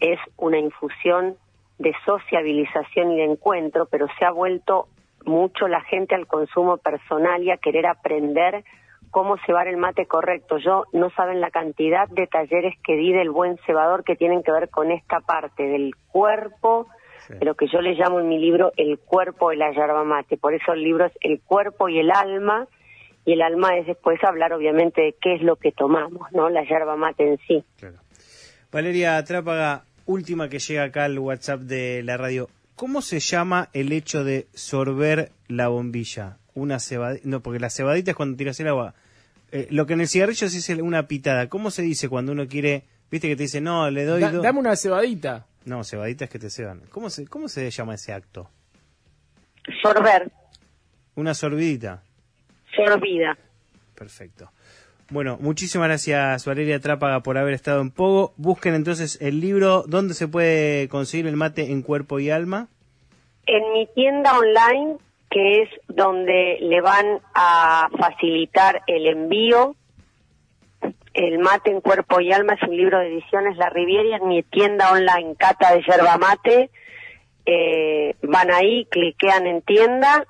es 0.01 0.19
una 0.37 0.59
infusión 0.59 1.37
de 1.79 1.95
sociabilización 2.05 3.13
y 3.13 3.17
de 3.19 3.25
encuentro, 3.25 3.87
pero 3.87 4.07
se 4.19 4.25
ha 4.25 4.31
vuelto 4.31 4.89
mucho 5.25 5.69
la 5.69 5.83
gente 5.83 6.15
al 6.15 6.27
consumo 6.27 6.79
personal 6.79 7.43
y 7.43 7.51
a 7.51 7.59
querer 7.59 7.87
aprender 7.87 8.65
cómo 9.11 9.37
cebar 9.47 9.69
el 9.69 9.77
mate 9.77 10.07
correcto. 10.07 10.59
Yo 10.59 10.85
no 10.93 11.11
saben 11.11 11.41
la 11.41 11.51
cantidad 11.51 12.09
de 12.09 12.27
talleres 12.27 12.75
que 12.85 12.97
di 12.97 13.13
del 13.13 13.31
buen 13.31 13.59
cebador 13.67 14.05
que 14.05 14.17
tienen 14.17 14.43
que 14.43 14.53
ver 14.53 14.69
con 14.71 14.91
esta 14.91 15.21
parte 15.21 15.65
del 15.65 15.95
cuerpo, 16.09 16.89
de 17.29 17.45
lo 17.45 17.55
que 17.55 17.67
yo 17.69 17.81
le 17.81 17.95
llamo 17.95 18.21
en 18.21 18.29
mi 18.29 18.39
libro 18.39 18.73
el 18.77 18.99
cuerpo 18.99 19.51
de 19.51 19.57
la 19.57 19.71
yerba 19.73 20.05
mate. 20.05 20.37
Por 20.37 20.55
eso 20.55 20.73
el 20.73 20.83
libro 20.83 21.07
es 21.07 21.13
el 21.21 21.41
cuerpo 21.41 21.89
y 21.89 21.99
el 21.99 22.11
alma 22.11 22.67
y 23.25 23.33
el 23.35 23.43
alma 23.43 23.77
es 23.77 23.87
después 23.87 24.23
hablar 24.25 24.53
obviamente 24.53 25.03
de 25.03 25.15
qué 25.21 25.35
es 25.35 25.43
lo 25.43 25.57
que 25.57 25.73
tomamos, 25.73 26.31
¿no? 26.33 26.49
La 26.49 26.65
yerba 26.65 26.97
mate 26.97 27.29
en 27.29 27.39
sí. 27.47 27.65
Valeria 28.73 29.23
Trápaga, 29.25 29.85
última 30.07 30.49
que 30.49 30.59
llega 30.59 30.85
acá 30.85 31.05
al 31.05 31.19
WhatsApp 31.19 31.61
de 31.61 32.03
la 32.03 32.17
radio. 32.17 32.49
¿Cómo 32.77 33.03
se 33.03 33.21
llama 33.21 33.69
el 33.75 33.93
hecho 33.93 34.25
de 34.25 34.47
sorber 34.55 35.33
la 35.49 35.69
bombilla? 35.69 36.40
Una 36.55 36.81
cebadita, 36.81 37.23
no, 37.29 37.41
porque 37.41 37.61
la 37.61 37.71
cebadita 37.71 38.13
es 38.13 38.17
cuando 38.17 38.37
tiras 38.37 38.59
el 38.61 38.69
agua. 38.69 38.95
Eh, 39.53 39.67
lo 39.71 39.87
que 39.87 39.95
en 39.95 40.01
el 40.01 40.09
cigarrillo 40.09 40.49
se 40.49 40.57
dice 40.57 40.81
una 40.83 41.09
pitada. 41.09 41.49
¿Cómo 41.49 41.71
se 41.71 41.83
dice 41.83 42.09
cuando 42.09 42.33
uno 42.33 42.47
quiere, 42.47 42.85
viste 43.11 43.29
que 43.29 43.37
te 43.37 43.45
dice, 43.45 43.61
no, 43.61 43.91
le 43.91 44.05
doy... 44.05 44.21
dame 44.21 44.59
una 44.59 44.77
cebadita. 44.77 45.47
No, 45.65 45.85
cebadita 45.85 46.25
es 46.25 46.31
que 46.31 46.39
te 46.39 46.51
ceban. 46.51 46.83
¿Cómo 46.91 47.11
se, 47.11 47.27
¿Cómo 47.27 47.49
se 47.49 47.71
llama 47.71 47.95
ese 47.95 48.13
acto? 48.13 48.51
Sorber. 49.83 50.31
Una 51.17 51.35
sorbidita 51.35 52.03
sorbida. 52.75 53.37
Perfecto. 53.95 54.51
Bueno, 55.11 55.39
muchísimas 55.41 55.89
gracias 55.89 56.47
Valeria 56.47 56.79
Trápaga 56.79 57.21
por 57.21 57.37
haber 57.37 57.55
estado 57.55 57.81
en 57.81 57.91
Pogo. 57.91 58.33
Busquen 58.37 58.75
entonces 58.75 59.19
el 59.21 59.41
libro. 59.41 59.85
¿Dónde 59.87 60.15
se 60.15 60.29
puede 60.29 60.89
conseguir 60.89 61.27
el 61.27 61.37
mate 61.37 61.73
en 61.73 61.83
cuerpo 61.83 62.21
y 62.21 62.31
alma? 62.31 62.69
En 63.47 63.73
mi 63.73 63.87
tienda 63.89 64.39
online, 64.39 64.99
que 65.31 65.63
es 65.63 65.69
donde 65.89 66.59
le 66.61 66.81
van 66.81 67.21
a 67.35 67.89
facilitar 67.99 68.83
el 68.87 69.07
envío. 69.07 69.77
El 71.15 71.39
mate 71.39 71.71
en 71.71 71.81
cuerpo 71.81 72.21
y 72.21 72.33
alma 72.33 72.55
es 72.55 72.69
un 72.69 72.77
libro 72.77 72.99
de 72.99 73.09
ediciones 73.09 73.57
La 73.57 73.71
Riviera. 73.71 74.17
En 74.17 74.29
mi 74.29 74.43
tienda 74.43 74.93
online, 74.93 75.37
Cata 75.37 75.73
de 75.73 75.83
Yerba 75.83 76.19
Mate, 76.19 76.71
eh, 77.47 78.15
van 78.23 78.51
ahí, 78.51 78.87
cliquean 78.91 79.47
en 79.47 79.63
tienda 79.63 80.27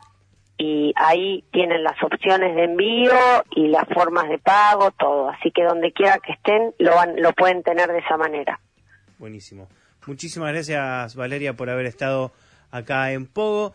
y 0.58 0.92
ahí 0.96 1.42
tienen 1.52 1.82
las 1.82 1.96
opciones 2.02 2.54
de 2.54 2.64
envío 2.64 3.14
y 3.56 3.68
las 3.68 3.88
formas 3.88 4.28
de 4.28 4.38
pago, 4.38 4.90
todo. 4.90 5.30
Así 5.30 5.50
que 5.50 5.64
donde 5.64 5.92
quiera 5.92 6.18
que 6.18 6.32
estén, 6.32 6.74
lo, 6.78 6.94
van, 6.94 7.20
lo 7.20 7.32
pueden 7.32 7.62
tener 7.62 7.90
de 7.90 7.98
esa 7.98 8.18
manera. 8.18 8.60
Buenísimo. 9.18 9.68
Muchísimas 10.06 10.52
gracias, 10.52 11.16
Valeria, 11.16 11.54
por 11.54 11.70
haber 11.70 11.86
estado 11.86 12.32
acá 12.70 13.12
en 13.12 13.26
Pogo. 13.26 13.74